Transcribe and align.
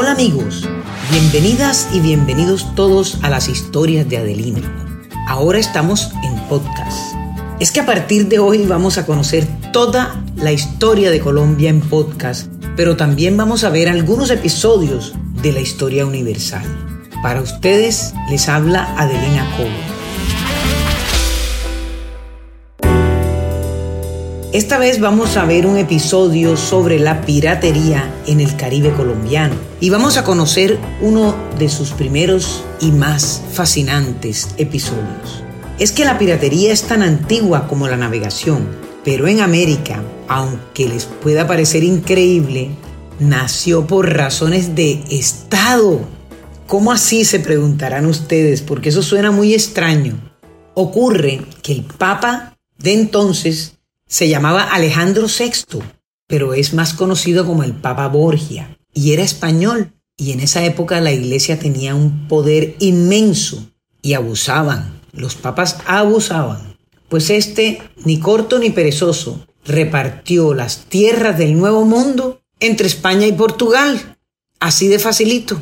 Hola 0.00 0.12
amigos, 0.12 0.62
bienvenidas 1.10 1.88
y 1.92 1.98
bienvenidos 1.98 2.72
todos 2.76 3.18
a 3.22 3.28
las 3.28 3.48
historias 3.48 4.08
de 4.08 4.18
Adelino. 4.18 4.60
Ahora 5.26 5.58
estamos 5.58 6.12
en 6.22 6.38
podcast. 6.48 7.16
Es 7.58 7.72
que 7.72 7.80
a 7.80 7.86
partir 7.86 8.28
de 8.28 8.38
hoy 8.38 8.64
vamos 8.64 8.96
a 8.96 9.04
conocer 9.04 9.44
toda 9.72 10.22
la 10.36 10.52
historia 10.52 11.10
de 11.10 11.18
Colombia 11.18 11.68
en 11.68 11.80
podcast, 11.80 12.46
pero 12.76 12.96
también 12.96 13.36
vamos 13.36 13.64
a 13.64 13.70
ver 13.70 13.88
algunos 13.88 14.30
episodios 14.30 15.14
de 15.42 15.52
la 15.52 15.58
historia 15.58 16.06
universal. 16.06 16.62
Para 17.20 17.42
ustedes 17.42 18.14
les 18.30 18.48
habla 18.48 18.94
Adelina 18.96 19.50
Cobo. 19.56 19.97
Esta 24.58 24.76
vez 24.76 24.98
vamos 24.98 25.36
a 25.36 25.44
ver 25.44 25.68
un 25.68 25.76
episodio 25.76 26.56
sobre 26.56 26.98
la 26.98 27.20
piratería 27.20 28.12
en 28.26 28.40
el 28.40 28.56
Caribe 28.56 28.92
colombiano 28.92 29.54
y 29.78 29.88
vamos 29.88 30.16
a 30.16 30.24
conocer 30.24 30.80
uno 31.00 31.36
de 31.60 31.68
sus 31.68 31.92
primeros 31.92 32.64
y 32.80 32.90
más 32.90 33.40
fascinantes 33.52 34.48
episodios. 34.56 35.44
Es 35.78 35.92
que 35.92 36.04
la 36.04 36.18
piratería 36.18 36.72
es 36.72 36.82
tan 36.82 37.02
antigua 37.02 37.68
como 37.68 37.86
la 37.86 37.96
navegación, 37.96 38.66
pero 39.04 39.28
en 39.28 39.42
América, 39.42 40.02
aunque 40.26 40.88
les 40.88 41.04
pueda 41.04 41.46
parecer 41.46 41.84
increíble, 41.84 42.70
nació 43.20 43.86
por 43.86 44.12
razones 44.12 44.74
de 44.74 45.04
Estado. 45.08 46.00
¿Cómo 46.66 46.90
así 46.90 47.24
se 47.24 47.38
preguntarán 47.38 48.06
ustedes? 48.06 48.62
Porque 48.62 48.88
eso 48.88 49.04
suena 49.04 49.30
muy 49.30 49.54
extraño. 49.54 50.18
Ocurre 50.74 51.42
que 51.62 51.74
el 51.74 51.84
Papa 51.84 52.56
de 52.76 52.94
entonces 52.94 53.77
se 54.08 54.28
llamaba 54.28 54.62
Alejandro 54.62 55.26
VI, 55.26 55.80
pero 56.26 56.54
es 56.54 56.74
más 56.74 56.94
conocido 56.94 57.46
como 57.46 57.62
el 57.62 57.74
Papa 57.74 58.08
Borgia, 58.08 58.78
y 58.92 59.12
era 59.12 59.22
español, 59.22 59.92
y 60.16 60.32
en 60.32 60.40
esa 60.40 60.64
época 60.64 61.00
la 61.00 61.12
iglesia 61.12 61.58
tenía 61.58 61.94
un 61.94 62.26
poder 62.26 62.74
inmenso, 62.80 63.70
y 64.02 64.14
abusaban, 64.14 65.00
los 65.12 65.36
papas 65.36 65.78
abusaban, 65.86 66.76
pues 67.08 67.30
este, 67.30 67.82
ni 68.04 68.18
corto 68.18 68.58
ni 68.58 68.70
perezoso, 68.70 69.46
repartió 69.64 70.54
las 70.54 70.86
tierras 70.86 71.38
del 71.38 71.56
Nuevo 71.56 71.84
Mundo 71.84 72.40
entre 72.60 72.86
España 72.86 73.26
y 73.26 73.32
Portugal, 73.32 74.18
así 74.60 74.88
de 74.88 74.98
facilito. 74.98 75.60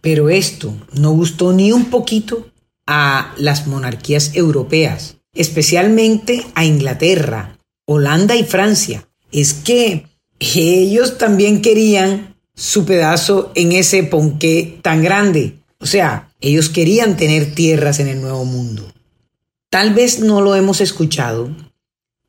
Pero 0.00 0.28
esto 0.28 0.74
no 0.92 1.10
gustó 1.12 1.52
ni 1.52 1.72
un 1.72 1.86
poquito 1.86 2.50
a 2.86 3.34
las 3.38 3.66
monarquías 3.66 4.34
europeas, 4.34 5.16
especialmente 5.34 6.46
a 6.54 6.64
Inglaterra, 6.64 7.58
Holanda 7.86 8.36
y 8.36 8.44
Francia. 8.44 9.08
Es 9.32 9.52
que 9.54 10.06
ellos 10.40 11.18
también 11.18 11.62
querían 11.62 12.36
su 12.54 12.84
pedazo 12.84 13.52
en 13.54 13.72
ese 13.72 14.04
ponqué 14.04 14.78
tan 14.82 15.02
grande. 15.02 15.58
O 15.78 15.86
sea, 15.86 16.30
ellos 16.40 16.68
querían 16.68 17.16
tener 17.16 17.54
tierras 17.54 17.98
en 18.00 18.08
el 18.08 18.20
Nuevo 18.20 18.44
Mundo. 18.44 18.92
Tal 19.70 19.92
vez 19.92 20.20
no 20.20 20.40
lo 20.40 20.54
hemos 20.54 20.80
escuchado, 20.80 21.50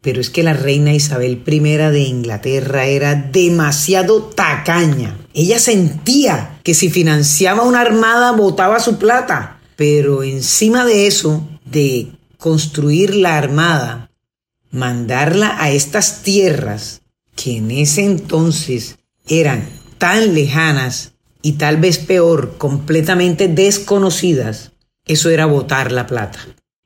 pero 0.02 0.20
es 0.20 0.30
que 0.30 0.44
la 0.44 0.54
reina 0.54 0.94
Isabel 0.94 1.44
I 1.46 1.60
de 1.60 2.00
Inglaterra 2.00 2.86
era 2.86 3.16
demasiado 3.16 4.24
tacaña. 4.24 5.18
Ella 5.34 5.60
sentía 5.60 6.60
que 6.64 6.74
si 6.74 6.90
financiaba 6.90 7.64
una 7.64 7.82
armada 7.82 8.32
botaba 8.32 8.80
su 8.80 8.98
plata. 8.98 9.60
Pero 9.76 10.24
encima 10.24 10.86
de 10.86 11.08
eso, 11.08 11.48
de 11.66 12.12
construir 12.38 13.16
la 13.16 13.38
armada, 13.38 14.12
mandarla 14.72 15.62
a 15.62 15.72
estas 15.72 16.22
tierras 16.24 17.02
que 17.36 17.58
en 17.58 17.72
ese 17.72 18.06
entonces 18.06 18.98
eran 19.28 19.68
tan 19.98 20.34
lejanas 20.34 21.14
y 21.42 21.54
tal 21.54 21.78
vez 21.78 22.00
peor, 22.00 22.58
completamente 22.58 23.48
desconocidas, 23.48 24.72
eso 25.06 25.30
era 25.30 25.46
botar 25.46 25.92
la 25.92 26.08
plata. 26.08 26.40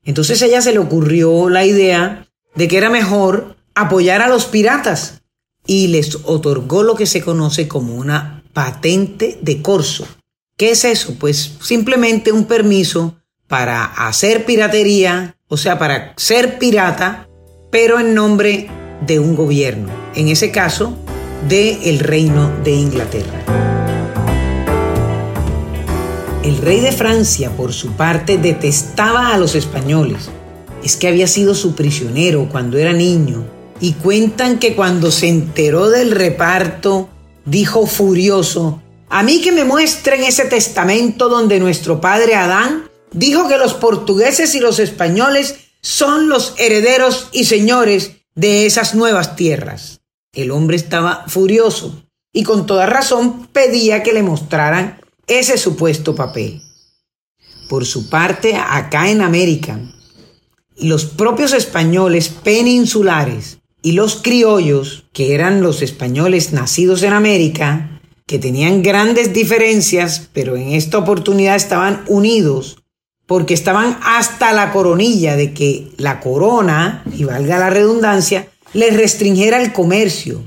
Entonces 0.03 0.41
a 0.41 0.45
ella 0.45 0.61
se 0.61 0.73
le 0.73 0.79
ocurrió 0.79 1.49
la 1.49 1.65
idea 1.65 2.27
de 2.55 2.67
que 2.67 2.77
era 2.77 2.89
mejor 2.89 3.55
apoyar 3.75 4.21
a 4.21 4.27
los 4.27 4.45
piratas 4.45 5.21
y 5.65 5.87
les 5.87 6.17
otorgó 6.23 6.83
lo 6.83 6.95
que 6.95 7.05
se 7.05 7.21
conoce 7.21 7.67
como 7.67 7.95
una 7.95 8.43
patente 8.53 9.39
de 9.41 9.61
corso. 9.61 10.07
¿Qué 10.57 10.71
es 10.71 10.83
eso? 10.83 11.15
Pues 11.19 11.53
simplemente 11.61 12.31
un 12.31 12.45
permiso 12.45 13.15
para 13.47 13.85
hacer 13.85 14.45
piratería 14.45 15.37
o 15.49 15.57
sea, 15.57 15.79
para 15.79 16.13
ser 16.15 16.59
pirata, 16.59 17.27
pero 17.71 17.99
en 17.99 18.13
nombre 18.13 18.69
de 19.05 19.19
un 19.19 19.35
gobierno, 19.35 19.89
en 20.15 20.27
ese 20.27 20.51
caso, 20.51 20.95
de 21.47 21.89
el 21.89 21.99
reino 21.99 22.51
de 22.63 22.71
Inglaterra. 22.71 23.43
El 26.43 26.57
rey 26.57 26.79
de 26.81 26.91
Francia, 26.91 27.49
por 27.49 27.73
su 27.73 27.93
parte, 27.93 28.37
detestaba 28.37 29.33
a 29.33 29.37
los 29.37 29.55
españoles. 29.55 30.29
Es 30.83 30.95
que 30.95 31.07
había 31.07 31.27
sido 31.27 31.55
su 31.55 31.75
prisionero 31.75 32.47
cuando 32.49 32.77
era 32.77 32.93
niño. 32.93 33.43
Y 33.81 33.93
cuentan 33.93 34.59
que 34.59 34.75
cuando 34.75 35.11
se 35.11 35.29
enteró 35.29 35.89
del 35.89 36.11
reparto, 36.11 37.09
dijo 37.45 37.87
furioso, 37.87 38.81
a 39.09 39.23
mí 39.23 39.41
que 39.41 39.51
me 39.51 39.63
muestren 39.63 40.23
ese 40.23 40.45
testamento 40.45 41.27
donde 41.27 41.59
nuestro 41.59 41.99
padre 41.99 42.35
Adán 42.35 42.88
dijo 43.11 43.47
que 43.47 43.57
los 43.57 43.73
portugueses 43.73 44.55
y 44.55 44.59
los 44.59 44.79
españoles 44.79 45.55
son 45.81 46.29
los 46.29 46.55
herederos 46.57 47.29
y 47.31 47.45
señores 47.45 48.11
de 48.35 48.65
esas 48.65 48.95
nuevas 48.95 49.35
tierras. 49.35 50.01
El 50.33 50.51
hombre 50.51 50.75
estaba 50.75 51.25
furioso 51.27 52.03
y 52.33 52.43
con 52.43 52.65
toda 52.65 52.85
razón 52.85 53.47
pedía 53.47 54.03
que 54.03 54.13
le 54.13 54.23
mostraran 54.23 54.99
ese 55.27 55.57
supuesto 55.57 56.15
papel. 56.15 56.61
Por 57.67 57.85
su 57.85 58.09
parte, 58.09 58.55
acá 58.55 59.09
en 59.09 59.21
América, 59.21 59.79
los 60.77 61.05
propios 61.05 61.53
españoles 61.53 62.29
peninsulares 62.29 63.59
y 63.81 63.93
los 63.93 64.17
criollos, 64.17 65.05
que 65.13 65.33
eran 65.33 65.61
los 65.61 65.81
españoles 65.81 66.51
nacidos 66.51 67.03
en 67.03 67.13
América, 67.13 68.01
que 68.25 68.39
tenían 68.39 68.83
grandes 68.83 69.33
diferencias, 69.33 70.29
pero 70.33 70.55
en 70.55 70.73
esta 70.73 70.97
oportunidad 70.97 71.55
estaban 71.55 72.03
unidos 72.07 72.78
porque 73.29 73.53
estaban 73.53 73.99
hasta 74.01 74.53
la 74.53 74.71
coronilla 74.71 75.35
de 75.35 75.53
que 75.53 75.89
la 75.97 76.19
corona, 76.19 77.03
y 77.15 77.25
valga 77.25 77.59
la 77.59 77.69
redundancia, 77.69 78.47
les 78.73 78.97
restringiera 78.97 79.61
el 79.61 79.71
comercio. 79.71 80.41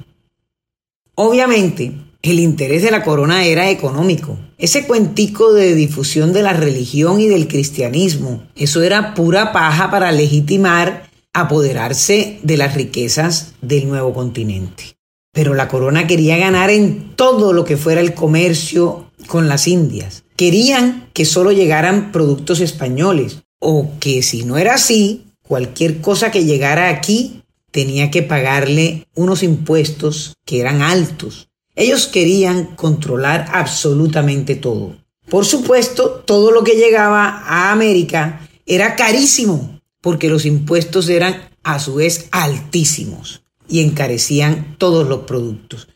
Obviamente, 1.15 1.92
el 2.22 2.41
interés 2.41 2.82
de 2.82 2.91
la 2.91 3.04
corona 3.04 3.44
era 3.44 3.71
económico. 3.71 4.37
Ese 4.59 4.84
cuentico 4.84 5.53
de 5.53 5.76
difusión 5.76 6.32
de 6.32 6.42
la 6.42 6.54
religión 6.54 7.21
y 7.21 7.28
del 7.28 7.47
cristianismo, 7.47 8.42
eso 8.56 8.82
era 8.82 9.15
pura 9.15 9.53
paja 9.53 9.88
para 9.88 10.10
legitimar 10.10 11.09
apoderarse 11.32 12.41
de 12.42 12.56
las 12.56 12.75
riquezas 12.75 13.53
del 13.60 13.88
nuevo 13.88 14.12
continente. 14.12 14.97
Pero 15.32 15.54
la 15.54 15.69
corona 15.69 16.09
quería 16.09 16.37
ganar 16.37 16.71
en 16.71 17.15
todo 17.15 17.53
lo 17.53 17.65
que 17.65 17.76
fuera 17.76 18.00
el 18.00 18.12
comercio 18.12 19.06
con 19.28 19.48
las 19.48 19.69
Indias. 19.69 20.25
Querían 20.42 21.08
que 21.12 21.25
solo 21.25 21.53
llegaran 21.53 22.10
productos 22.10 22.58
españoles 22.58 23.44
o 23.60 23.92
que 24.00 24.25
si 24.25 24.42
no 24.42 24.58
era 24.58 24.75
así, 24.75 25.26
cualquier 25.47 26.00
cosa 26.00 26.32
que 26.32 26.44
llegara 26.44 26.88
aquí 26.88 27.44
tenía 27.70 28.10
que 28.10 28.25
pagarle 28.25 29.06
unos 29.14 29.44
impuestos 29.44 30.34
que 30.44 30.58
eran 30.58 30.82
altos. 30.82 31.48
Ellos 31.76 32.08
querían 32.08 32.75
controlar 32.75 33.50
absolutamente 33.53 34.56
todo. 34.56 34.97
Por 35.28 35.44
supuesto, 35.44 36.25
todo 36.26 36.50
lo 36.50 36.64
que 36.64 36.74
llegaba 36.74 37.44
a 37.47 37.70
América 37.70 38.48
era 38.66 38.97
carísimo, 38.97 39.80
porque 40.00 40.28
los 40.28 40.44
impuestos 40.44 41.09
eran 41.09 41.50
a 41.62 41.78
su 41.78 41.94
vez 41.94 42.26
altísimos 42.32 43.44
y 43.69 43.78
encarecían 43.78 44.74
todos 44.76 45.06
los 45.06 45.20
productos. 45.20 45.86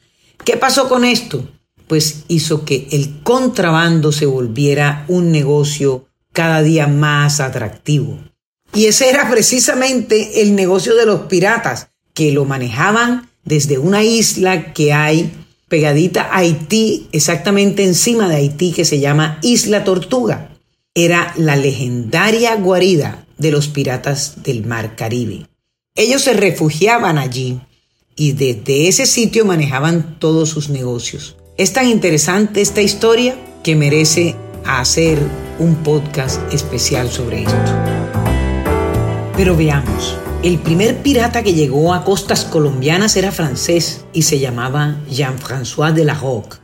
¿Qué 0.44 0.56
pasó 0.56 0.88
con 0.88 1.04
esto? 1.04 1.48
Pues 1.88 2.24
hizo 2.28 2.64
que 2.64 2.88
el 2.90 3.22
contrabando 3.22 4.12
se 4.12 4.26
volviera 4.26 5.04
un 5.08 5.30
negocio 5.30 6.06
cada 6.32 6.62
día 6.62 6.86
más 6.86 7.40
atractivo. 7.40 8.18
Y 8.74 8.86
ese 8.86 9.08
era 9.08 9.30
precisamente 9.30 10.42
el 10.42 10.54
negocio 10.54 10.94
de 10.96 11.06
los 11.06 11.20
piratas, 11.22 11.88
que 12.12 12.32
lo 12.32 12.44
manejaban 12.44 13.30
desde 13.44 13.78
una 13.78 14.02
isla 14.02 14.72
que 14.72 14.92
hay 14.92 15.32
pegadita 15.68 16.22
a 16.22 16.38
Haití, 16.38 17.08
exactamente 17.12 17.84
encima 17.84 18.28
de 18.28 18.36
Haití, 18.36 18.72
que 18.72 18.84
se 18.84 19.00
llama 19.00 19.38
Isla 19.42 19.84
Tortuga. 19.84 20.50
Era 20.94 21.32
la 21.36 21.56
legendaria 21.56 22.54
guarida 22.56 23.26
de 23.38 23.50
los 23.50 23.68
piratas 23.68 24.42
del 24.42 24.64
Mar 24.64 24.96
Caribe. 24.96 25.46
Ellos 25.94 26.22
se 26.22 26.32
refugiaban 26.32 27.18
allí 27.18 27.60
y 28.16 28.32
desde 28.32 28.88
ese 28.88 29.06
sitio 29.06 29.44
manejaban 29.44 30.18
todos 30.18 30.48
sus 30.48 30.68
negocios. 30.68 31.36
Es 31.58 31.72
tan 31.72 31.88
interesante 31.88 32.60
esta 32.60 32.82
historia 32.82 33.34
que 33.64 33.76
merece 33.76 34.36
hacer 34.66 35.18
un 35.58 35.76
podcast 35.76 36.38
especial 36.52 37.08
sobre 37.10 37.44
esto. 37.44 37.56
Pero 39.38 39.56
veamos, 39.56 40.18
el 40.42 40.58
primer 40.58 40.98
pirata 40.98 41.42
que 41.42 41.54
llegó 41.54 41.94
a 41.94 42.04
costas 42.04 42.44
colombianas 42.44 43.16
era 43.16 43.32
francés 43.32 44.04
y 44.12 44.22
se 44.22 44.38
llamaba 44.38 44.96
Jean-François 45.08 45.94
de 45.94 46.04
la 46.04 46.12
Roque. 46.12 46.58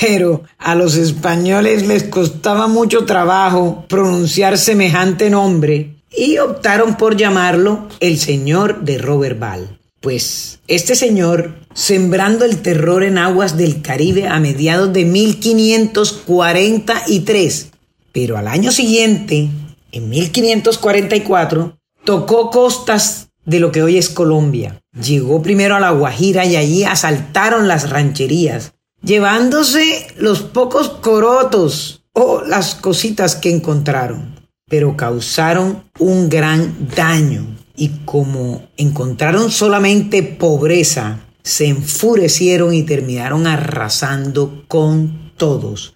pero 0.00 0.44
a 0.58 0.74
los 0.74 0.96
españoles 0.96 1.86
les 1.86 2.04
costaba 2.04 2.68
mucho 2.68 3.04
trabajo 3.04 3.84
pronunciar 3.86 4.56
semejante 4.56 5.28
nombre 5.28 5.96
y 6.16 6.38
optaron 6.38 6.96
por 6.96 7.18
llamarlo 7.18 7.86
el 8.00 8.18
señor 8.18 8.80
de 8.80 8.96
Roberval. 8.96 9.77
Pues 10.00 10.60
este 10.68 10.94
señor, 10.94 11.56
sembrando 11.74 12.44
el 12.44 12.62
terror 12.62 13.02
en 13.02 13.18
aguas 13.18 13.56
del 13.56 13.82
Caribe 13.82 14.28
a 14.28 14.38
mediados 14.38 14.92
de 14.92 15.04
1543, 15.04 17.70
pero 18.12 18.38
al 18.38 18.46
año 18.46 18.70
siguiente, 18.70 19.50
en 19.90 20.08
1544, 20.08 21.76
tocó 22.04 22.50
costas 22.50 23.30
de 23.44 23.58
lo 23.58 23.72
que 23.72 23.82
hoy 23.82 23.98
es 23.98 24.08
Colombia. 24.08 24.80
Llegó 25.02 25.42
primero 25.42 25.74
a 25.74 25.80
La 25.80 25.90
Guajira 25.90 26.44
y 26.44 26.54
allí 26.54 26.84
asaltaron 26.84 27.66
las 27.66 27.90
rancherías, 27.90 28.74
llevándose 29.02 30.06
los 30.16 30.42
pocos 30.42 30.90
corotos 30.90 32.04
o 32.12 32.42
las 32.42 32.76
cositas 32.76 33.34
que 33.34 33.50
encontraron, 33.50 34.36
pero 34.68 34.96
causaron 34.96 35.82
un 35.98 36.28
gran 36.28 36.88
daño 36.94 37.57
y 37.78 37.90
como 38.04 38.68
encontraron 38.76 39.50
solamente 39.50 40.22
pobreza, 40.22 41.20
se 41.42 41.68
enfurecieron 41.68 42.74
y 42.74 42.82
terminaron 42.82 43.46
arrasando 43.46 44.64
con 44.68 45.32
todos. 45.36 45.94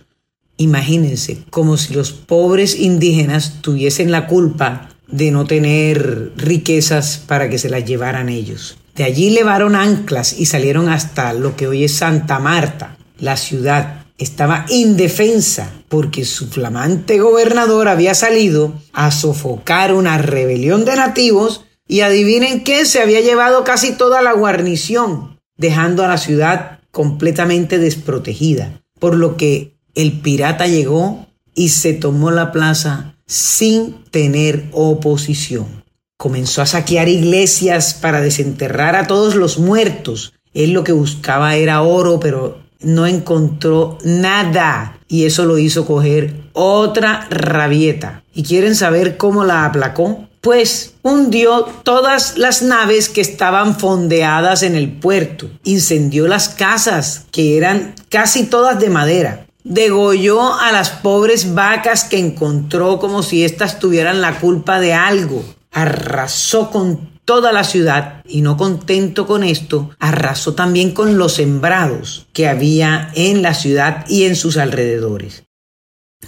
Imagínense, 0.56 1.38
como 1.50 1.76
si 1.76 1.93
los 1.93 2.12
pobres 2.12 2.79
indígenas 2.79 3.61
tuviesen 3.61 4.12
la 4.12 4.29
culpa 4.29 4.90
de 5.08 5.31
no 5.31 5.44
tener 5.44 6.32
riquezas 6.37 7.23
para 7.26 7.50
que 7.50 7.58
se 7.58 7.69
las 7.69 7.84
llevaran 7.84 8.29
ellos. 8.29 8.79
De 8.94 9.05
allí 9.05 9.31
levaron 9.31 9.75
anclas 9.75 10.38
y 10.38 10.46
salieron 10.46 10.88
hasta 10.88 11.32
lo 11.32 11.56
que 11.56 11.67
hoy 11.67 11.84
es 11.84 11.94
Santa 11.94 12.38
Marta. 12.38 12.96
La 13.19 13.37
ciudad 13.37 14.06
estaba 14.19 14.67
indefensa 14.69 15.73
porque 15.88 16.25
su 16.25 16.49
flamante 16.49 17.19
gobernador 17.19 17.88
había 17.88 18.14
salido 18.14 18.75
a 18.93 19.11
sofocar 19.11 19.93
una 19.93 20.19
rebelión 20.19 20.84
de 20.84 20.96
nativos 20.96 21.64
y 21.87 22.00
adivinen 22.00 22.64
qué, 22.64 22.84
se 22.87 23.00
había 23.00 23.20
llevado 23.20 23.64
casi 23.64 23.93
toda 23.93 24.23
la 24.23 24.32
guarnición, 24.32 25.40
dejando 25.56 26.05
a 26.05 26.08
la 26.08 26.19
ciudad 26.19 26.81
completamente 26.90 27.79
desprotegida. 27.79 28.81
Por 28.99 29.17
lo 29.17 29.37
que 29.37 29.76
el 29.94 30.20
pirata 30.20 30.67
llegó 30.67 31.26
y 31.55 31.70
se 31.70 31.93
tomó 31.93 32.31
la 32.31 32.52
plaza 32.52 33.17
sin 33.26 34.05
tener 34.11 34.69
oposición. 34.73 35.84
Comenzó 36.17 36.62
a 36.62 36.67
saquear 36.67 37.08
iglesias 37.08 37.94
para 37.94 38.20
desenterrar 38.20 38.94
a 38.94 39.06
todos 39.06 39.34
los 39.34 39.58
muertos. 39.58 40.34
Él 40.55 40.73
lo 40.73 40.84
que 40.84 40.93
buscaba 40.93 41.56
era 41.56 41.82
oro, 41.82 42.20
pero 42.20 42.62
no 42.81 43.06
encontró 43.06 43.99
nada 44.05 44.99
y 45.08 45.25
eso 45.25 45.46
lo 45.46 45.58
hizo 45.58 45.87
coger 45.87 46.34
otra 46.52 47.26
rabieta. 47.31 48.25
¿Y 48.34 48.43
quieren 48.44 48.75
saber 48.75 49.17
cómo 49.17 49.44
la 49.44 49.64
aplacó? 49.64 50.29
Pues 50.42 50.94
hundió 51.02 51.62
todas 51.84 52.36
las 52.36 52.62
naves 52.62 53.08
que 53.08 53.20
estaban 53.20 53.78
fondeadas 53.78 54.64
en 54.64 54.74
el 54.74 54.90
puerto, 54.90 55.48
incendió 55.62 56.26
las 56.26 56.48
casas, 56.48 57.26
que 57.30 57.56
eran 57.56 57.94
casi 58.08 58.46
todas 58.46 58.80
de 58.80 58.90
madera, 58.90 59.46
degolló 59.62 60.52
a 60.54 60.72
las 60.72 60.90
pobres 60.90 61.54
vacas 61.54 62.02
que 62.02 62.18
encontró 62.18 62.98
como 62.98 63.22
si 63.22 63.44
éstas 63.44 63.78
tuvieran 63.78 64.20
la 64.20 64.40
culpa 64.40 64.80
de 64.80 64.94
algo, 64.94 65.44
arrasó 65.70 66.72
con 66.72 67.12
toda 67.24 67.52
la 67.52 67.62
ciudad 67.62 68.20
y 68.26 68.42
no 68.42 68.56
contento 68.56 69.28
con 69.28 69.44
esto, 69.44 69.90
arrasó 70.00 70.54
también 70.54 70.90
con 70.90 71.18
los 71.18 71.34
sembrados 71.34 72.26
que 72.32 72.48
había 72.48 73.12
en 73.14 73.42
la 73.42 73.54
ciudad 73.54 74.04
y 74.08 74.24
en 74.24 74.34
sus 74.34 74.56
alrededores. 74.56 75.44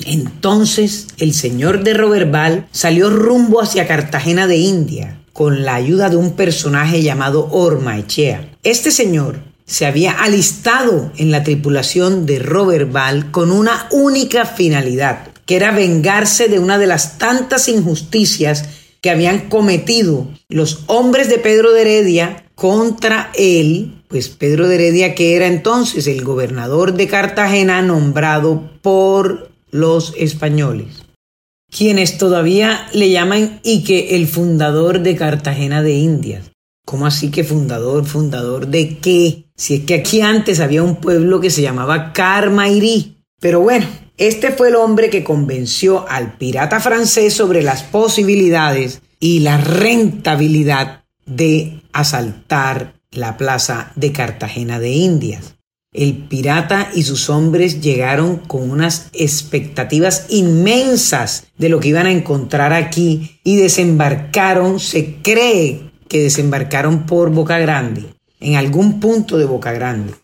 Entonces 0.04 1.06
el 1.18 1.34
señor 1.34 1.84
de 1.84 1.94
Roberval 1.94 2.66
salió 2.72 3.10
rumbo 3.10 3.60
hacia 3.60 3.86
Cartagena 3.86 4.46
de 4.46 4.56
India 4.56 5.20
con 5.32 5.64
la 5.64 5.74
ayuda 5.74 6.10
de 6.10 6.16
un 6.16 6.32
personaje 6.32 7.02
llamado 7.02 7.48
Ormaechea. 7.50 8.50
Este 8.62 8.90
señor 8.90 9.40
se 9.66 9.86
había 9.86 10.12
alistado 10.12 11.10
en 11.16 11.30
la 11.30 11.42
tripulación 11.42 12.26
de 12.26 12.38
Roberval 12.38 13.30
con 13.30 13.50
una 13.50 13.88
única 13.90 14.44
finalidad, 14.44 15.28
que 15.46 15.56
era 15.56 15.72
vengarse 15.72 16.48
de 16.48 16.58
una 16.58 16.78
de 16.78 16.86
las 16.86 17.18
tantas 17.18 17.68
injusticias 17.68 18.68
que 19.00 19.10
habían 19.10 19.48
cometido 19.48 20.28
los 20.48 20.84
hombres 20.86 21.28
de 21.28 21.38
Pedro 21.38 21.72
de 21.72 21.82
Heredia 21.82 22.44
contra 22.54 23.30
él, 23.34 24.02
pues 24.08 24.28
Pedro 24.28 24.68
de 24.68 24.76
Heredia 24.76 25.14
que 25.14 25.34
era 25.34 25.46
entonces 25.46 26.06
el 26.06 26.22
gobernador 26.22 26.94
de 26.94 27.08
Cartagena 27.08 27.82
nombrado 27.82 28.70
por 28.80 29.53
los 29.74 30.14
españoles, 30.16 31.02
quienes 31.68 32.16
todavía 32.16 32.86
le 32.92 33.10
llaman 33.10 33.58
y 33.64 33.82
que 33.82 34.14
el 34.14 34.28
fundador 34.28 35.00
de 35.00 35.16
Cartagena 35.16 35.82
de 35.82 35.94
Indias. 35.94 36.52
¿Cómo 36.86 37.06
así 37.06 37.32
que 37.32 37.42
fundador? 37.42 38.04
¿Fundador 38.04 38.68
de 38.68 38.98
qué? 38.98 39.46
Si 39.56 39.74
es 39.74 39.80
que 39.84 39.94
aquí 39.94 40.20
antes 40.20 40.60
había 40.60 40.84
un 40.84 40.94
pueblo 40.96 41.40
que 41.40 41.50
se 41.50 41.62
llamaba 41.62 42.12
Carmairí. 42.12 43.16
Pero 43.40 43.62
bueno, 43.62 43.86
este 44.16 44.52
fue 44.52 44.68
el 44.68 44.76
hombre 44.76 45.10
que 45.10 45.24
convenció 45.24 46.08
al 46.08 46.36
pirata 46.38 46.78
francés 46.78 47.34
sobre 47.34 47.64
las 47.64 47.82
posibilidades 47.82 49.02
y 49.18 49.40
la 49.40 49.58
rentabilidad 49.58 51.02
de 51.26 51.80
asaltar 51.92 52.94
la 53.10 53.36
plaza 53.36 53.90
de 53.96 54.12
Cartagena 54.12 54.78
de 54.78 54.92
Indias. 54.92 55.56
El 55.94 56.26
pirata 56.26 56.90
y 56.92 57.04
sus 57.04 57.30
hombres 57.30 57.80
llegaron 57.80 58.38
con 58.38 58.68
unas 58.68 59.10
expectativas 59.12 60.26
inmensas 60.28 61.46
de 61.56 61.68
lo 61.68 61.78
que 61.78 61.90
iban 61.90 62.06
a 62.06 62.10
encontrar 62.10 62.72
aquí 62.72 63.38
y 63.44 63.54
desembarcaron, 63.54 64.80
se 64.80 65.14
cree 65.22 65.92
que 66.08 66.20
desembarcaron 66.20 67.06
por 67.06 67.30
Boca 67.30 67.60
Grande, 67.60 68.06
en 68.40 68.56
algún 68.56 68.98
punto 68.98 69.38
de 69.38 69.44
Boca 69.44 69.72
Grande. 69.72 70.14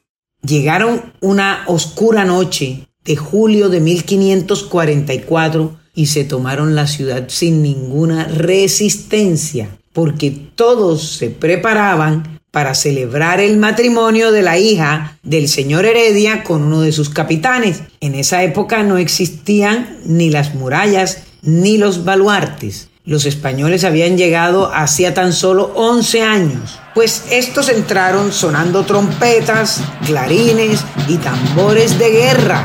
Llegaron 0.43 1.13
una 1.21 1.63
oscura 1.69 2.25
noche 2.25 2.89
de 3.05 3.15
julio 3.15 3.69
de 3.69 3.79
1544 3.79 5.79
y 5.95 6.07
se 6.07 6.25
tomaron 6.25 6.75
la 6.75 6.89
ciudad 6.89 7.27
sin 7.29 7.63
ninguna 7.63 8.25
resistencia, 8.25 9.79
porque 9.93 10.33
todos 10.33 11.17
se 11.17 11.31
preparaban 11.31 12.40
para 12.51 12.75
celebrar 12.75 13.41
el 13.41 13.59
matrimonio 13.59 14.33
de 14.33 14.43
la 14.43 14.59
hija 14.59 15.19
del 15.23 15.49
señor 15.49 15.87
Heredia 15.87 16.43
con 16.43 16.63
uno 16.63 16.81
de 16.81 16.93
sus 16.93 17.09
capitanes. 17.09 17.83
En 18.01 18.15
esa 18.15 18.43
época 18.43 18.83
no 18.83 18.99
existían 18.99 19.99
ni 20.05 20.31
las 20.31 20.55
murallas 20.55 21.23
ni 21.43 21.79
los 21.79 22.05
baluartes. 22.05 22.89
Los 23.05 23.25
españoles 23.25 23.85
habían 23.85 24.19
llegado 24.19 24.71
hacía 24.75 25.15
tan 25.15 25.33
solo 25.33 25.73
11 25.75 26.23
años, 26.23 26.79
pues 26.95 27.25
estos 27.31 27.69
entraron 27.69 28.33
sonando 28.33 28.85
trompetas, 28.85 29.81
clarines 30.07 30.85
y 31.09 31.17
tambores 31.17 31.99
de 31.99 32.11
guerra. 32.11 32.65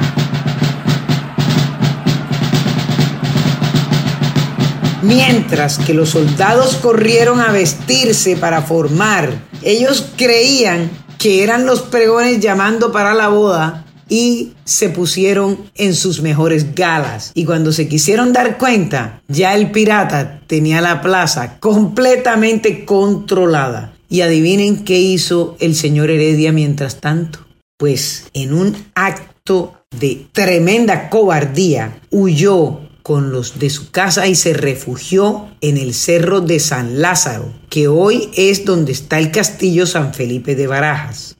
Mientras 5.04 5.78
que 5.78 5.94
los 5.94 6.10
soldados 6.10 6.76
corrieron 6.78 7.40
a 7.40 7.52
vestirse 7.52 8.36
para 8.36 8.62
formar 8.62 9.32
ellos 9.66 10.12
creían 10.16 10.90
que 11.18 11.44
eran 11.44 11.66
los 11.66 11.82
pregones 11.82 12.40
llamando 12.40 12.92
para 12.92 13.14
la 13.14 13.30
boda 13.30 13.86
y 14.08 14.54
se 14.64 14.90
pusieron 14.90 15.58
en 15.76 15.96
sus 15.96 16.22
mejores 16.22 16.76
galas. 16.76 17.32
Y 17.34 17.46
cuando 17.46 17.72
se 17.72 17.88
quisieron 17.88 18.32
dar 18.32 18.58
cuenta, 18.58 19.22
ya 19.28 19.56
el 19.56 19.72
pirata 19.72 20.42
tenía 20.48 20.82
la 20.82 21.02
plaza 21.02 21.60
completamente 21.60 22.86
controlada. 22.86 23.94
Y 24.08 24.22
adivinen 24.22 24.86
qué 24.86 25.00
hizo 25.00 25.58
el 25.60 25.76
señor 25.76 26.12
Heredia 26.12 26.52
mientras 26.52 27.02
tanto. 27.02 27.40
Pues 27.78 28.28
en 28.34 28.54
un 28.54 28.76
acto 28.94 29.74
de 30.00 30.28
tremenda 30.32 31.10
cobardía 31.10 32.00
huyó 32.12 32.82
con 33.06 33.32
los 33.32 33.60
de 33.60 33.70
su 33.70 33.92
casa 33.92 34.26
y 34.26 34.34
se 34.34 34.56
refugió 34.56 35.50
en 35.62 35.78
el 35.78 35.94
cerro 35.94 36.42
de 36.42 36.60
San 36.60 37.04
Lázaro, 37.04 37.54
que 37.70 37.88
hoy 37.88 38.32
es 38.34 38.66
donde 38.66 38.94
está 38.94 39.20
el 39.20 39.30
castillo 39.30 39.86
San 39.86 40.16
Felipe 40.16 40.56
de 40.56 40.66
Barajas. 40.66 41.36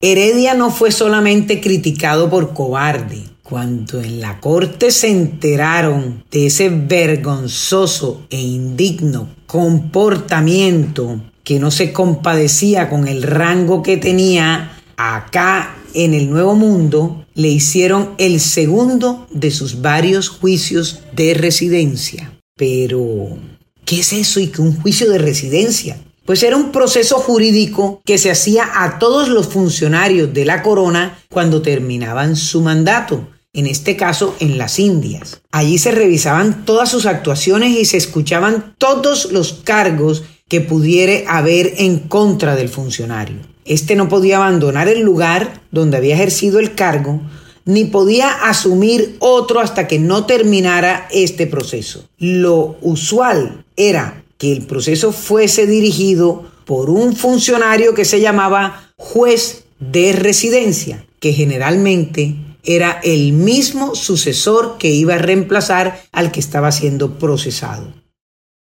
Heredia 0.00 0.54
no 0.54 0.72
fue 0.72 0.90
solamente 0.90 1.60
criticado 1.60 2.28
por 2.28 2.54
cobarde, 2.54 3.22
cuando 3.44 4.00
en 4.00 4.20
la 4.20 4.40
corte 4.40 4.90
se 4.90 5.06
enteraron 5.06 6.24
de 6.32 6.46
ese 6.46 6.70
vergonzoso 6.70 8.26
e 8.28 8.40
indigno 8.40 9.28
comportamiento 9.46 11.20
que 11.44 11.60
no 11.60 11.70
se 11.70 11.92
compadecía 11.92 12.90
con 12.90 13.06
el 13.06 13.22
rango 13.22 13.84
que 13.84 13.96
tenía 13.96 14.75
acá 14.96 15.76
en 15.94 16.14
el 16.14 16.30
Nuevo 16.30 16.54
Mundo 16.54 17.26
le 17.34 17.48
hicieron 17.48 18.14
el 18.18 18.40
segundo 18.40 19.26
de 19.30 19.50
sus 19.50 19.80
varios 19.80 20.28
juicios 20.28 21.00
de 21.14 21.34
residencia. 21.34 22.32
Pero, 22.56 23.38
¿qué 23.84 24.00
es 24.00 24.12
eso 24.12 24.40
y 24.40 24.48
qué 24.48 24.62
un 24.62 24.80
juicio 24.80 25.10
de 25.10 25.18
residencia? 25.18 25.98
pues 26.26 26.42
era 26.42 26.56
un 26.56 26.72
proceso 26.72 27.18
jurídico 27.18 28.02
que 28.04 28.18
se 28.18 28.30
hacía 28.30 28.68
a 28.82 28.98
todos 28.98 29.28
los 29.28 29.46
funcionarios 29.46 30.34
de 30.34 30.44
la 30.44 30.62
corona 30.62 31.18
cuando 31.30 31.62
terminaban 31.62 32.36
su 32.36 32.60
mandato, 32.60 33.28
en 33.52 33.66
este 33.66 33.96
caso 33.96 34.36
en 34.40 34.58
las 34.58 34.78
Indias. 34.78 35.40
Allí 35.52 35.78
se 35.78 35.92
revisaban 35.92 36.64
todas 36.66 36.90
sus 36.90 37.06
actuaciones 37.06 37.70
y 37.70 37.84
se 37.84 37.96
escuchaban 37.96 38.74
todos 38.76 39.30
los 39.32 39.54
cargos 39.64 40.24
que 40.48 40.60
pudiere 40.60 41.24
haber 41.28 41.74
en 41.78 42.00
contra 42.00 42.56
del 42.56 42.68
funcionario. 42.68 43.55
Este 43.66 43.96
no 43.96 44.08
podía 44.08 44.36
abandonar 44.36 44.88
el 44.88 45.00
lugar 45.00 45.60
donde 45.70 45.96
había 45.96 46.14
ejercido 46.14 46.60
el 46.60 46.74
cargo, 46.74 47.20
ni 47.64 47.84
podía 47.84 48.30
asumir 48.30 49.16
otro 49.18 49.60
hasta 49.60 49.88
que 49.88 49.98
no 49.98 50.24
terminara 50.24 51.08
este 51.10 51.46
proceso. 51.46 52.08
Lo 52.16 52.78
usual 52.80 53.64
era 53.76 54.24
que 54.38 54.52
el 54.52 54.66
proceso 54.66 55.12
fuese 55.12 55.66
dirigido 55.66 56.44
por 56.64 56.90
un 56.90 57.16
funcionario 57.16 57.94
que 57.94 58.04
se 58.04 58.20
llamaba 58.20 58.92
juez 58.96 59.64
de 59.80 60.12
residencia, 60.12 61.04
que 61.18 61.32
generalmente 61.32 62.36
era 62.62 63.00
el 63.02 63.32
mismo 63.32 63.94
sucesor 63.94 64.76
que 64.78 64.90
iba 64.90 65.14
a 65.14 65.18
reemplazar 65.18 66.02
al 66.12 66.32
que 66.32 66.40
estaba 66.40 66.72
siendo 66.72 67.18
procesado. 67.18 67.92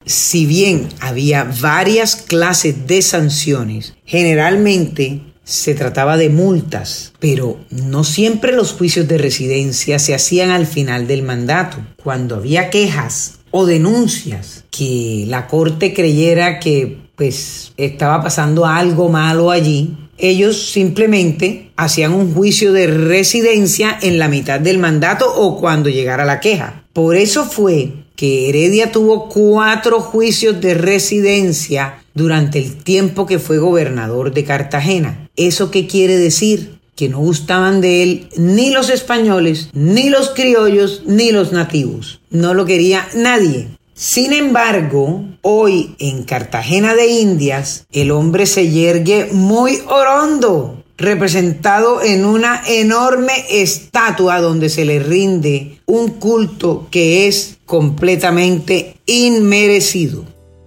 Si 0.06 0.46
bien 0.46 0.90
había 1.00 1.50
varias 1.62 2.16
clases 2.16 2.88
de 2.88 3.02
sanciones, 3.02 3.96
generalmente 4.06 5.22
se 5.44 5.76
trataba 5.76 6.18
de 6.18 6.30
multas, 6.30 7.14
pero 7.20 7.60
no 7.70 8.04
siempre 8.04 8.54
los 8.54 8.74
juicios 8.74 9.08
de 9.08 9.18
residencia 9.18 10.00
se 10.00 10.16
hacían 10.16 10.52
al 10.52 10.66
final 10.66 11.08
del 11.08 11.24
mandato. 11.24 11.78
Cuando 12.02 12.36
había 12.36 12.70
quejas 12.70 13.40
o 13.52 13.66
denuncias 13.66 14.64
que 14.72 15.26
la 15.28 15.48
corte 15.48 15.94
creyera 15.94 16.60
que 16.60 16.98
pues 17.16 17.74
estaba 17.78 18.24
pasando 18.24 18.66
algo 18.66 19.10
malo 19.10 19.52
allí, 19.52 19.96
ellos 20.18 20.72
simplemente 20.72 21.72
hacían 21.76 22.14
un 22.14 22.34
juicio 22.34 22.72
de 22.72 22.88
residencia 22.88 23.98
en 24.02 24.20
la 24.20 24.28
mitad 24.28 24.60
del 24.60 24.80
mandato 24.80 25.26
o 25.36 25.60
cuando 25.60 25.90
llegara 25.90 26.26
la 26.26 26.40
queja. 26.40 26.86
Por 26.94 27.16
eso 27.16 27.46
fue 27.46 28.03
que 28.16 28.50
Heredia 28.50 28.92
tuvo 28.92 29.30
cuatro 29.30 30.00
juicios 30.00 30.62
de 30.62 30.74
residencia 30.74 32.04
durante 32.14 32.60
el 32.60 32.84
tiempo 32.84 33.26
que 33.26 33.40
fue 33.40 33.58
gobernador 33.58 34.34
de 34.34 34.44
Cartagena. 34.44 35.30
¿Eso 35.36 35.72
qué 35.72 35.88
quiere 35.88 36.18
decir? 36.18 36.82
que 36.96 37.10
no 37.10 37.20
gustaban 37.20 37.82
de 37.82 38.04
él 38.04 38.30
ni 38.38 38.70
los 38.70 38.90
españoles, 38.90 39.70
ni 39.74 40.10
los 40.10 40.30
criollos, 40.30 41.02
ni 41.06 41.32
los 41.32 41.52
nativos. 41.52 42.22
No 42.30 42.54
lo 42.54 42.66
quería 42.66 43.08
nadie. 43.16 43.70
Sin 43.96 44.34
embargo, 44.34 45.24
hoy 45.42 45.96
en 46.00 46.24
Cartagena 46.24 46.96
de 46.96 47.08
Indias, 47.08 47.86
el 47.92 48.12
hombre 48.12 48.46
se 48.46 48.70
yergue 48.70 49.30
muy 49.32 49.80
orondo, 49.88 50.84
representado 50.98 52.02
en 52.02 52.26
una 52.26 52.64
enorme 52.68 53.34
estatua 53.50 54.40
donde 54.40 54.70
se 54.70 54.86
le 54.86 55.00
rinde 55.00 55.80
un 55.86 56.10
culto 56.10 56.88
que 56.92 57.28
es 57.28 57.53
completamente 57.66 58.98
inmerecido. 59.06 60.26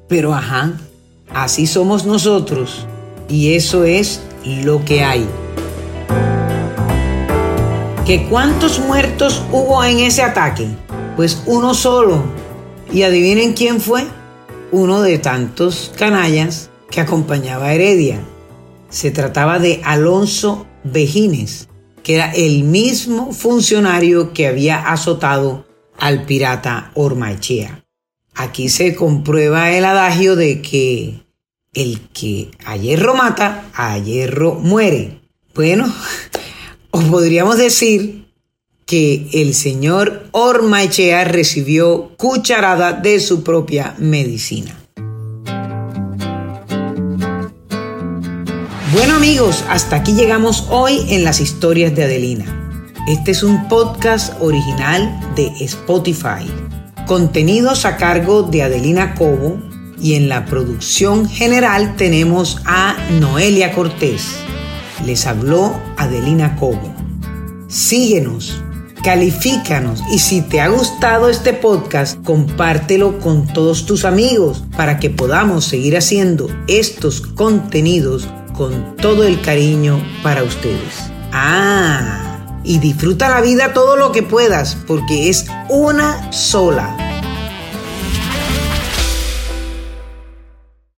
Pero 0.09 0.35
ajá, 0.35 0.81
así 1.33 1.67
somos 1.67 2.05
nosotros 2.05 2.87
y 3.29 3.55
eso 3.55 3.85
es 3.85 4.21
lo 4.45 4.85
que 4.85 5.03
hay 5.03 5.27
que 8.07 8.23
cuántos 8.29 8.79
muertos 8.79 9.43
hubo 9.51 9.83
en 9.83 9.99
ese 9.99 10.23
ataque. 10.23 10.69
Pues 11.17 11.43
uno 11.47 11.75
solo. 11.75 12.23
Y 12.93 13.03
adivinen 13.03 13.53
quién 13.53 13.81
fue. 13.81 14.07
Uno 14.71 15.03
de 15.03 15.19
tantos 15.19 15.93
canallas 15.97 16.71
que 16.89 17.01
acompañaba 17.01 17.67
a 17.67 17.75
Heredia. 17.75 18.21
Se 18.91 19.11
trataba 19.11 19.59
de 19.59 19.81
Alonso 19.85 20.67
Bejines, 20.85 21.69
que 22.05 22.15
era 22.15 22.31
el 22.33 22.63
mismo 22.63 23.33
funcionario 23.33 24.33
que 24.33 24.47
había 24.47 24.89
azotado 24.89 25.66
al 25.99 26.25
pirata 26.25 26.91
Ormaechea. 26.95 27.85
Aquí 28.35 28.69
se 28.69 28.95
comprueba 28.95 29.73
el 29.73 29.85
adagio 29.85 30.37
de 30.37 30.61
que 30.61 31.27
el 31.73 32.01
que 32.09 32.51
a 32.65 32.77
hierro 32.77 33.15
mata, 33.15 33.71
a 33.75 33.99
hierro 33.99 34.55
muere. 34.55 35.21
Bueno, 35.55 35.93
o 36.91 37.01
podríamos 37.01 37.59
decir 37.59 38.27
que 38.87 39.29
el 39.33 39.55
señor 39.55 40.29
Ormaechea 40.31 41.25
recibió 41.25 42.17
cucharada 42.17 42.93
de 42.93 43.21
su 43.21 43.43
propia 43.43 43.95
medicina. 43.99 44.79
Bueno 48.93 49.17
amigos, 49.17 49.65
hasta 49.69 49.97
aquí 49.97 50.13
llegamos 50.13 50.69
hoy 50.71 51.05
en 51.09 51.25
las 51.25 51.41
historias 51.41 51.95
de 51.95 52.05
Adelina. 52.05 52.66
Este 53.07 53.31
es 53.31 53.45
un 53.45 53.69
podcast 53.69 54.35
original 54.41 55.21
de 55.37 55.47
Spotify. 55.61 56.45
Contenidos 57.07 57.85
a 57.85 57.97
cargo 57.97 58.43
de 58.43 58.65
Adelina 58.65 59.15
Cobo 59.15 59.63
y 59.97 60.15
en 60.15 60.29
la 60.29 60.45
producción 60.45 61.29
general 61.29 61.95
tenemos 61.95 62.61
a 62.65 62.97
Noelia 63.21 63.71
Cortés. 63.71 64.39
Les 65.05 65.25
habló 65.25 65.81
Adelina 65.97 66.57
Cobo. 66.57 66.93
Síguenos, 67.69 68.61
califícanos 69.05 70.03
y 70.11 70.19
si 70.19 70.43
te 70.43 70.61
ha 70.61 70.67
gustado 70.67 71.29
este 71.29 71.53
podcast, 71.53 72.21
compártelo 72.25 73.21
con 73.21 73.47
todos 73.47 73.87
tus 73.87 74.05
amigos 74.05 74.65
para 74.77 74.99
que 74.99 75.11
podamos 75.11 75.65
seguir 75.65 75.97
haciendo 75.97 76.49
estos 76.67 77.21
contenidos 77.21 78.27
con 78.57 78.97
todo 78.97 79.23
el 79.23 79.41
cariño 79.43 80.05
para 80.25 80.43
ustedes. 80.43 81.09
Ah, 81.33 82.26
y 82.67 82.79
disfruta 82.79 83.29
la 83.29 83.41
vida 83.41 83.73
todo 83.73 83.97
lo 83.97 84.13
que 84.13 84.23
puedas 84.23 84.77
porque 84.87 85.31
es 85.31 85.47
una 85.69 86.33
sola. 86.33 87.06